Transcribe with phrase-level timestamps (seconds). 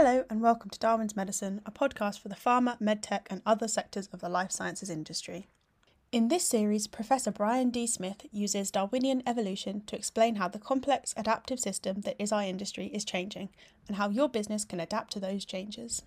[0.00, 4.08] Hello, and welcome to Darwin's Medicine, a podcast for the pharma, medtech, and other sectors
[4.12, 5.48] of the life sciences industry.
[6.12, 7.84] In this series, Professor Brian D.
[7.84, 12.86] Smith uses Darwinian evolution to explain how the complex adaptive system that is our industry
[12.94, 13.48] is changing
[13.88, 16.02] and how your business can adapt to those changes.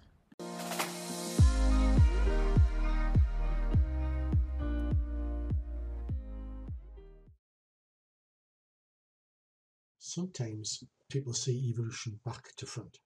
[10.00, 12.98] Sometimes people see evolution back to front.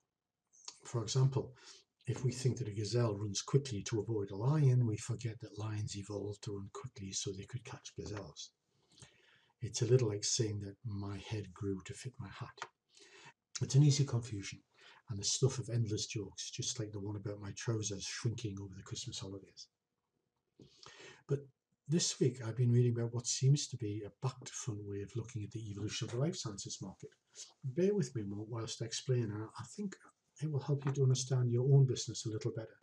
[0.86, 1.52] For example,
[2.06, 5.58] if we think that a gazelle runs quickly to avoid a lion, we forget that
[5.58, 8.50] lions evolved to run quickly so they could catch gazelles.
[9.60, 12.56] It's a little like saying that my head grew to fit my hat.
[13.60, 14.60] It's an easy confusion
[15.08, 18.74] and the stuff of endless jokes, just like the one about my trousers shrinking over
[18.76, 19.66] the Christmas holidays.
[21.26, 21.40] But
[21.88, 25.02] this week I've been reading about what seems to be a back to front way
[25.02, 27.10] of looking at the evolution of the life sciences market.
[27.64, 29.96] Bear with me whilst I explain, I think
[30.42, 32.76] it will help you to understand your own business a little better.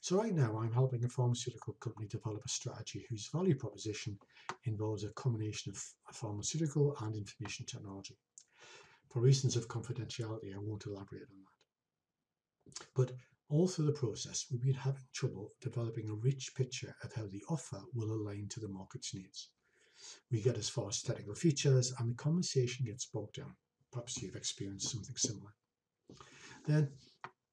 [0.00, 4.18] So right now I'm helping a pharmaceutical company develop a strategy whose value proposition
[4.64, 5.82] involves a combination of
[6.14, 8.18] pharmaceutical and information technology.
[9.10, 12.86] For reasons of confidentiality, I won't elaborate on that.
[12.94, 13.12] But
[13.48, 17.44] all through the process, we've been having trouble developing a rich picture of how the
[17.48, 19.50] offer will align to the market's needs.
[20.30, 23.54] We get as far as technical features and the conversation gets bogged down.
[23.94, 25.54] Perhaps you've experienced something similar.
[26.66, 26.90] Then,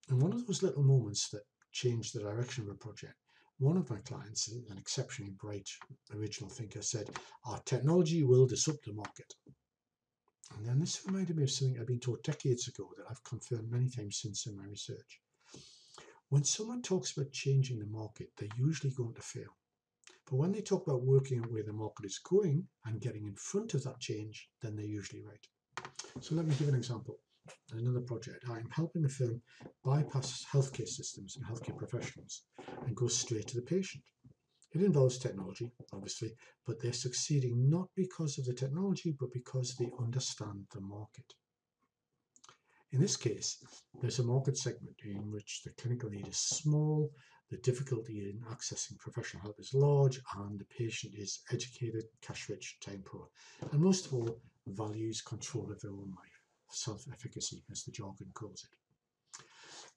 [0.09, 3.13] in one of those little moments that changed the direction of a project,
[3.59, 5.69] one of my clients, an exceptionally bright
[6.15, 7.11] original thinker, said,
[7.45, 9.35] Our technology will disrupt the market.
[10.57, 13.69] And then this reminded me of something I'd been taught decades ago that I've confirmed
[13.69, 15.21] many times since in my research.
[16.29, 19.55] When someone talks about changing the market, they're usually going to fail.
[20.25, 23.35] But when they talk about working out where the market is going and getting in
[23.35, 25.47] front of that change, then they're usually right.
[26.19, 27.19] So let me give an example.
[27.73, 28.45] Another project.
[28.49, 29.41] I'm helping a firm
[29.83, 32.43] bypass healthcare systems and healthcare professionals
[32.85, 34.03] and go straight to the patient.
[34.73, 36.33] It involves technology, obviously,
[36.65, 41.33] but they're succeeding not because of the technology, but because they understand the market.
[42.91, 43.57] In this case,
[44.01, 47.09] there's a market segment in which the clinical need is small,
[47.49, 52.77] the difficulty in accessing professional help is large, and the patient is educated, cash rich,
[52.81, 53.27] time poor,
[53.71, 58.31] and most of all, values control of their own life, self efficacy, as the jargon
[58.33, 59.43] calls it.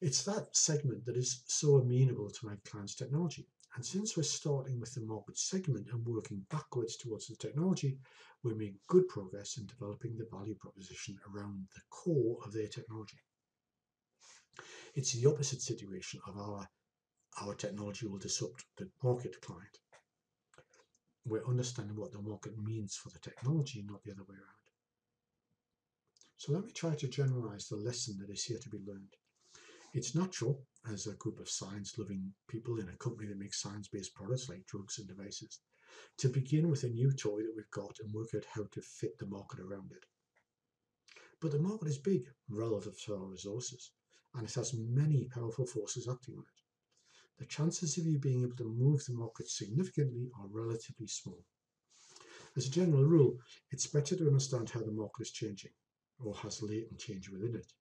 [0.00, 3.46] It's that segment that is so amenable to my client's technology.
[3.76, 7.98] And since we're starting with the market segment and working backwards towards the technology,
[8.42, 13.18] we're making good progress in developing the value proposition around the core of their technology.
[14.94, 16.68] It's the opposite situation of our
[17.42, 19.78] our technology will disrupt the market client
[21.24, 24.64] we're understanding what the market means for the technology, not the other way around.
[26.36, 29.16] So let me try to generalize the lesson that is here to be learned.
[29.94, 33.88] It's natural, as a group of science loving people in a company that makes science
[33.88, 35.60] based products like drugs and devices,
[36.18, 39.16] to begin with a new toy that we've got and work out how to fit
[39.18, 40.04] the market around it.
[41.40, 43.92] But the market is big relative to our resources,
[44.34, 46.63] and it has many powerful forces acting on it
[47.38, 51.44] the chances of you being able to move the market significantly are relatively small.
[52.56, 53.38] As a general rule,
[53.70, 55.72] it's better to understand how the market is changing
[56.18, 57.72] or has latent change within it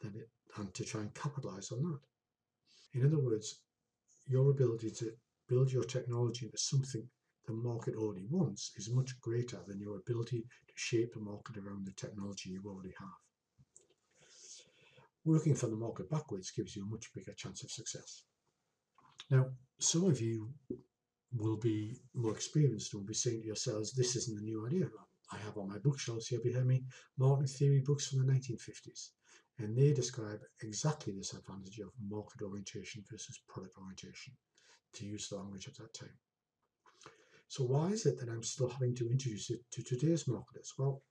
[0.00, 2.00] than, it to try and capitalize on that.
[2.92, 3.60] In other words,
[4.26, 5.12] your ability to
[5.48, 7.08] build your technology into something
[7.46, 11.86] the market already wants is much greater than your ability to shape the market around
[11.86, 13.08] the technology you already have.
[15.24, 18.24] Working from the market backwards gives you a much bigger chance of success.
[19.30, 19.46] Now,
[19.78, 20.52] some of you
[21.32, 24.88] will be more experienced and will be saying to yourselves, this isn't a new idea.
[25.32, 26.82] I have on my bookshelves here behind me
[27.16, 29.10] marketing theory books from the 1950s,
[29.58, 34.34] and they describe exactly this advantage of market orientation versus product orientation,
[34.94, 36.18] to use the language of that time.
[37.46, 40.72] So why is it that I'm still having to introduce it to today's marketers?
[40.76, 41.02] Well,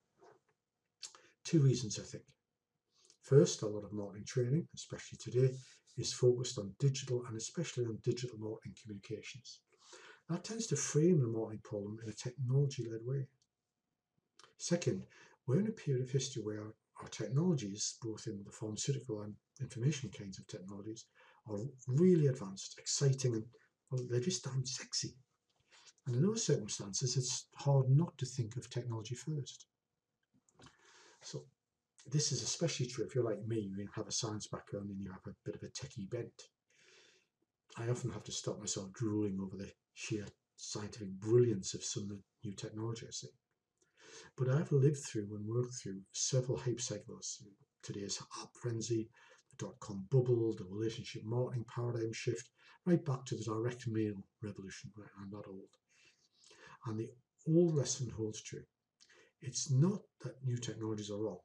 [1.46, 2.24] two reasons I think.
[3.22, 5.54] First, a lot of marketing training, especially today,
[6.00, 9.60] is focused on digital and especially on digital marketing communications.
[10.30, 13.28] That tends to frame the marketing problem in a technology led way.
[14.58, 15.06] Second,
[15.48, 20.10] we're in a period of history where our, technologies, both in the pharmaceutical and information
[20.10, 21.06] kinds of technologies,
[21.50, 23.46] are really advanced, exciting, and
[23.90, 25.16] well, they're just damn sexy.
[26.06, 29.66] And in those circumstances, it's hard not to think of technology first.
[31.22, 31.46] So
[32.12, 35.12] this is especially true if you're like me, you have a science background and you
[35.12, 36.44] have a bit of a techie bent.
[37.78, 40.26] I often have to stop myself drooling over the sheer
[40.56, 43.30] scientific brilliance of some of the new technology I see.
[44.38, 47.44] But I've lived through and worked through several hype cycles,
[47.84, 49.10] today's app frenzy,
[49.50, 52.50] the dot com bubble, the relationship marketing paradigm shift,
[52.86, 54.92] right back to the direct mail revolution,
[55.22, 55.70] and that old.
[56.86, 57.10] And the
[57.48, 58.64] old lesson holds true.
[59.42, 61.40] It's not that new technologies are wrong.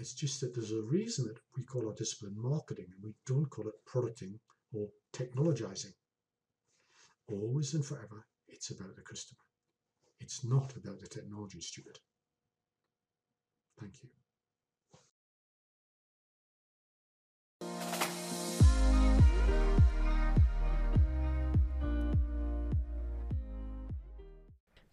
[0.00, 3.50] It's just that there's a reason that we call our discipline marketing and we don't
[3.50, 4.40] call it producting
[4.72, 5.92] or technologizing.
[7.28, 9.42] Always and forever, it's about the customer.
[10.18, 11.98] It's not about the technology, stupid.
[13.78, 14.08] Thank you.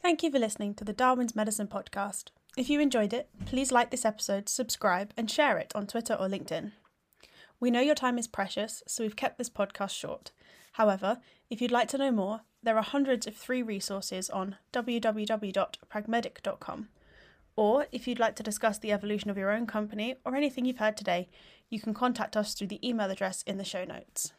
[0.01, 2.31] Thank you for listening to the Darwin's Medicine podcast.
[2.57, 6.27] If you enjoyed it, please like this episode, subscribe, and share it on Twitter or
[6.27, 6.71] LinkedIn.
[7.59, 10.31] We know your time is precious, so we've kept this podcast short.
[10.71, 11.19] However,
[11.51, 16.88] if you'd like to know more, there are hundreds of free resources on www.pragmedic.com.
[17.56, 20.80] Or if you'd like to discuss the evolution of your own company or anything you've
[20.80, 21.30] heard today,
[21.69, 24.33] you can contact us through the email address in the show notes.